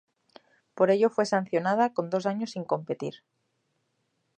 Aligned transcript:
Por 0.73 0.89
ello 0.89 1.11
fue 1.11 1.27
sancionada 1.27 1.93
con 1.93 2.09
dos 2.09 2.25
años 2.25 2.49
sin 2.49 2.63
competir. 2.63 3.23